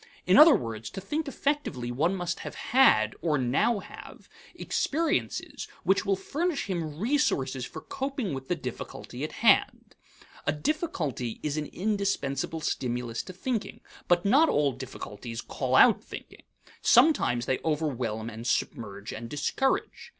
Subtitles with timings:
[0.25, 6.07] In other words, to think effectively one must have had, or now have, experiences which
[6.07, 9.93] will furnish him resources for coping with the difficulty at hand.
[10.47, 16.45] A difficulty is an indispensable stimulus to thinking, but not all difficulties call out thinking.
[16.81, 20.09] Sometimes they overwhelm and submerge and discourage.